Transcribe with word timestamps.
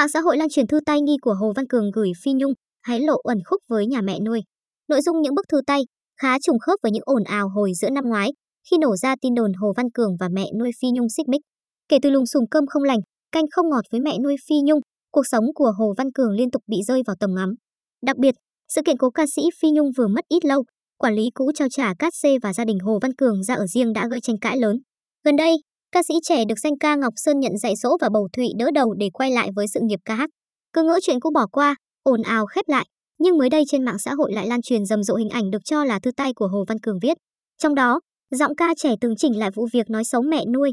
Mạng 0.00 0.08
xã 0.08 0.20
hội 0.20 0.36
lan 0.36 0.48
truyền 0.48 0.66
thư 0.66 0.80
tay 0.86 1.00
nghi 1.00 1.16
của 1.22 1.34
Hồ 1.34 1.52
Văn 1.56 1.66
Cường 1.66 1.90
gửi 1.90 2.12
Phi 2.22 2.32
Nhung, 2.32 2.52
hé 2.86 2.98
lộ 2.98 3.16
ẩn 3.24 3.38
khúc 3.44 3.62
với 3.68 3.86
nhà 3.86 4.00
mẹ 4.00 4.20
nuôi. 4.20 4.40
Nội 4.88 5.00
dung 5.02 5.22
những 5.22 5.34
bức 5.34 5.44
thư 5.48 5.60
tay 5.66 5.80
khá 6.20 6.38
trùng 6.38 6.58
khớp 6.58 6.78
với 6.82 6.92
những 6.92 7.02
ồn 7.06 7.24
ào 7.24 7.48
hồi 7.48 7.72
giữa 7.80 7.90
năm 7.90 8.04
ngoái 8.08 8.30
khi 8.70 8.78
nổ 8.78 8.96
ra 8.96 9.14
tin 9.20 9.34
đồn 9.34 9.52
Hồ 9.52 9.72
Văn 9.76 9.90
Cường 9.94 10.16
và 10.20 10.28
mẹ 10.32 10.46
nuôi 10.58 10.70
Phi 10.80 10.88
Nhung 10.90 11.08
xích 11.08 11.28
mích. 11.28 11.40
Kể 11.88 11.98
từ 12.02 12.10
lùng 12.10 12.26
xùm 12.26 12.44
cơm 12.50 12.66
không 12.66 12.82
lành, 12.82 12.98
canh 13.32 13.44
không 13.50 13.68
ngọt 13.70 13.84
với 13.90 14.00
mẹ 14.00 14.18
nuôi 14.24 14.36
Phi 14.48 14.54
Nhung, 14.64 14.80
cuộc 15.12 15.26
sống 15.26 15.44
của 15.54 15.72
Hồ 15.78 15.94
Văn 15.98 16.12
Cường 16.12 16.30
liên 16.30 16.50
tục 16.50 16.62
bị 16.66 16.76
rơi 16.86 17.02
vào 17.06 17.16
tầm 17.20 17.30
ngắm. 17.34 17.54
Đặc 18.02 18.16
biệt, 18.16 18.34
sự 18.68 18.82
kiện 18.84 18.98
cố 18.98 19.10
ca 19.10 19.24
sĩ 19.36 19.42
Phi 19.60 19.70
Nhung 19.70 19.90
vừa 19.96 20.08
mất 20.08 20.24
ít 20.28 20.44
lâu, 20.44 20.64
quản 20.98 21.14
lý 21.14 21.30
cũ 21.34 21.50
trao 21.54 21.68
trả 21.70 21.94
cát 21.98 22.12
xê 22.22 22.38
và 22.42 22.52
gia 22.52 22.64
đình 22.64 22.78
Hồ 22.78 22.98
Văn 23.02 23.14
Cường 23.14 23.42
ra 23.42 23.54
ở 23.54 23.66
riêng 23.66 23.92
đã 23.92 24.08
gây 24.10 24.20
tranh 24.20 24.36
cãi 24.40 24.56
lớn. 24.58 24.76
Gần 25.24 25.36
đây, 25.36 25.56
ca 25.92 26.02
sĩ 26.02 26.14
trẻ 26.22 26.44
được 26.44 26.58
danh 26.58 26.78
ca 26.78 26.96
Ngọc 26.96 27.12
Sơn 27.16 27.40
nhận 27.40 27.58
dạy 27.58 27.76
dỗ 27.76 27.96
và 28.00 28.08
bầu 28.08 28.28
thụy 28.32 28.48
đỡ 28.58 28.70
đầu 28.74 28.94
để 28.98 29.10
quay 29.12 29.30
lại 29.30 29.50
với 29.56 29.66
sự 29.68 29.80
nghiệp 29.82 30.00
ca 30.04 30.14
hát. 30.14 30.30
Cứ 30.72 30.82
ngỡ 30.82 30.98
chuyện 31.02 31.20
cũ 31.20 31.30
bỏ 31.34 31.46
qua, 31.52 31.74
ồn 32.02 32.22
ào 32.22 32.46
khép 32.46 32.68
lại, 32.68 32.86
nhưng 33.18 33.38
mới 33.38 33.50
đây 33.50 33.64
trên 33.68 33.84
mạng 33.84 33.98
xã 33.98 34.14
hội 34.14 34.32
lại 34.32 34.46
lan 34.46 34.62
truyền 34.62 34.86
rầm 34.86 35.02
rộ 35.02 35.14
hình 35.14 35.28
ảnh 35.28 35.50
được 35.50 35.64
cho 35.64 35.84
là 35.84 35.98
thư 36.02 36.10
tay 36.16 36.32
của 36.34 36.48
Hồ 36.48 36.64
Văn 36.68 36.78
Cường 36.78 36.98
viết. 37.02 37.16
Trong 37.58 37.74
đó, 37.74 38.00
giọng 38.30 38.54
ca 38.56 38.74
trẻ 38.76 38.94
tường 39.00 39.16
trình 39.16 39.38
lại 39.38 39.50
vụ 39.54 39.68
việc 39.72 39.90
nói 39.90 40.04
xấu 40.04 40.22
mẹ 40.22 40.44
nuôi. 40.46 40.72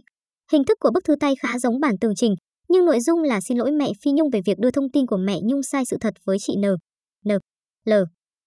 Hình 0.51 0.63
thức 0.63 0.77
của 0.79 0.91
bức 0.93 1.03
thư 1.03 1.15
tay 1.19 1.33
khá 1.39 1.59
giống 1.59 1.79
bản 1.79 1.95
tường 2.01 2.15
trình, 2.15 2.35
nhưng 2.69 2.85
nội 2.85 2.99
dung 2.99 3.23
là 3.23 3.41
xin 3.41 3.57
lỗi 3.57 3.71
mẹ 3.71 3.91
Phi 4.01 4.11
Nhung 4.11 4.29
về 4.29 4.41
việc 4.45 4.59
đưa 4.59 4.71
thông 4.71 4.91
tin 4.93 5.05
của 5.05 5.17
mẹ 5.17 5.39
Nhung 5.43 5.63
sai 5.63 5.85
sự 5.85 5.97
thật 6.01 6.13
với 6.25 6.37
chị 6.39 6.55
N. 6.57 6.65
N. 7.29 7.37
L. 7.85 7.93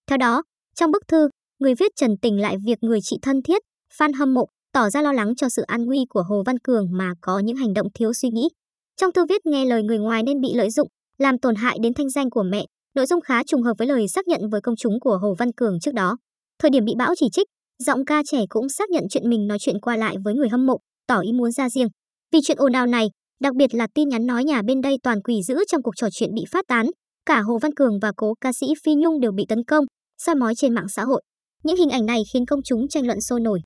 Theo 0.07 0.19
đó, 0.19 0.43
trong 0.75 0.91
bức 0.91 1.03
thư, 1.09 1.29
người 1.59 1.75
viết 1.75 1.93
trần 1.97 2.11
tình 2.23 2.41
lại 2.41 2.57
việc 2.67 2.79
người 2.81 2.99
chị 3.03 3.19
thân 3.23 3.43
thiết, 3.43 3.63
fan 3.99 4.13
hâm 4.19 4.35
mộ, 4.35 4.47
tỏ 4.73 4.91
ra 4.91 5.03
lo 5.03 5.13
lắng 5.13 5.35
cho 5.37 5.49
sự 5.49 5.63
an 5.63 5.85
nguy 5.85 6.05
của 6.09 6.23
Hồ 6.23 6.43
Văn 6.47 6.59
Cường 6.59 6.87
mà 6.91 7.15
có 7.21 7.39
những 7.39 7.57
hành 7.57 7.75
động 7.75 7.87
thiếu 7.95 8.13
suy 8.13 8.31
nghĩ. 8.31 8.49
Trong 8.97 9.13
thư 9.13 9.27
viết 9.29 9.47
nghe 9.47 9.65
lời 9.65 9.83
người 9.83 9.99
ngoài 9.99 10.23
nên 10.23 10.41
bị 10.41 10.49
lợi 10.55 10.71
dụng, 10.71 10.89
làm 11.19 11.39
tổn 11.39 11.55
hại 11.55 11.79
đến 11.83 11.95
thanh 11.95 12.11
danh 12.11 12.31
của 12.31 12.43
mẹ, 12.43 12.65
nội 12.95 13.07
dung 13.07 13.21
khá 13.21 13.45
trùng 13.45 13.63
hợp 13.63 13.75
với 13.79 13.89
lời 13.89 14.09
xác 14.09 14.29
nhận 14.29 14.49
với 14.51 14.61
công 14.61 14.77
chúng 14.77 15.01
của 15.01 15.19
Hồ 15.19 15.35
Văn 15.39 15.53
Cường 15.53 15.81
trước 15.81 15.95
đó. 15.95 16.17
Thời 16.59 16.71
điểm 16.71 16.85
bị 16.85 16.95
bão 16.99 17.15
chỉ 17.17 17.27
trích, 17.33 17.47
giọng 17.79 18.05
ca 18.05 18.23
trẻ 18.27 18.45
cũng 18.49 18.69
xác 18.69 18.91
nhận 18.91 19.05
chuyện 19.11 19.31
mình 19.31 19.47
nói 19.47 19.59
chuyện 19.61 19.81
qua 19.81 19.97
lại 19.97 20.17
với 20.25 20.35
người 20.35 20.49
hâm 20.49 20.67
mộ, 20.67 20.79
tỏ 21.07 21.21
ý 21.21 21.33
muốn 21.33 21.53
ra 21.53 21.69
riêng. 21.69 21.89
Vì 22.33 22.39
chuyện 22.43 22.57
ồn 22.57 22.73
ào 22.73 22.87
này, 22.87 23.11
đặc 23.41 23.55
biệt 23.55 23.75
là 23.75 23.87
tin 23.95 24.09
nhắn 24.09 24.27
nói 24.27 24.45
nhà 24.45 24.63
bên 24.63 24.81
đây 24.81 24.97
toàn 25.03 25.23
quỷ 25.23 25.43
dữ 25.43 25.65
trong 25.69 25.83
cuộc 25.83 25.97
trò 25.97 26.09
chuyện 26.13 26.35
bị 26.35 26.45
phát 26.51 26.65
tán, 26.69 26.87
cả 27.27 27.41
Hồ 27.41 27.59
Văn 27.59 27.75
Cường 27.75 27.99
và 28.03 28.13
cố 28.17 28.35
ca 28.41 28.53
sĩ 28.53 28.67
Phi 28.85 28.95
Nhung 28.95 29.21
đều 29.21 29.33
bị 29.33 29.45
tấn 29.49 29.65
công, 29.65 29.85
soi 30.23 30.35
mói 30.35 30.55
trên 30.55 30.75
mạng 30.75 30.89
xã 30.89 31.05
hội. 31.05 31.23
Những 31.63 31.77
hình 31.77 31.91
ảnh 31.91 32.07
này 32.07 32.23
khiến 32.33 32.47
công 32.47 32.61
chúng 32.65 32.89
tranh 32.89 33.07
luận 33.07 33.21
sôi 33.21 33.41
nổi. 33.41 33.61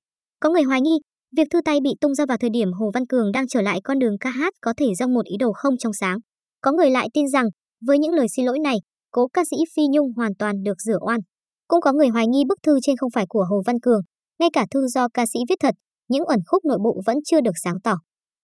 Có 0.45 0.51
người 0.51 0.63
hoài 0.63 0.81
nghi, 0.81 0.99
việc 1.37 1.47
thư 1.51 1.61
tay 1.61 1.79
bị 1.83 1.89
tung 2.01 2.15
ra 2.15 2.25
vào 2.25 2.37
thời 2.37 2.49
điểm 2.49 2.73
Hồ 2.73 2.91
Văn 2.93 3.07
Cường 3.07 3.31
đang 3.31 3.47
trở 3.47 3.61
lại 3.61 3.79
con 3.83 3.99
đường 3.99 4.17
ca 4.19 4.29
hát 4.29 4.53
có 4.61 4.73
thể 4.77 4.85
do 4.95 5.07
một 5.07 5.25
ý 5.25 5.35
đồ 5.39 5.51
không 5.53 5.77
trong 5.77 5.93
sáng. 5.93 6.17
Có 6.61 6.71
người 6.71 6.89
lại 6.89 7.09
tin 7.13 7.27
rằng, 7.27 7.45
với 7.85 7.99
những 7.99 8.13
lời 8.13 8.27
xin 8.35 8.45
lỗi 8.45 8.59
này, 8.59 8.77
cố 9.11 9.27
ca 9.33 9.43
sĩ 9.51 9.57
Phi 9.75 9.83
Nhung 9.91 10.13
hoàn 10.15 10.35
toàn 10.39 10.63
được 10.63 10.81
rửa 10.81 10.97
oan. 11.07 11.19
Cũng 11.67 11.81
có 11.81 11.93
người 11.93 12.07
hoài 12.07 12.27
nghi 12.27 12.43
bức 12.47 12.57
thư 12.63 12.79
trên 12.81 12.97
không 12.97 13.09
phải 13.11 13.25
của 13.29 13.45
Hồ 13.49 13.61
Văn 13.65 13.79
Cường, 13.79 14.01
ngay 14.39 14.49
cả 14.53 14.65
thư 14.71 14.87
do 14.87 15.07
ca 15.13 15.25
sĩ 15.25 15.39
viết 15.49 15.55
thật, 15.59 15.75
những 16.09 16.25
ẩn 16.25 16.39
khúc 16.47 16.65
nội 16.65 16.77
bộ 16.83 17.01
vẫn 17.05 17.17
chưa 17.25 17.41
được 17.41 17.55
sáng 17.63 17.81
tỏ. 17.83 17.95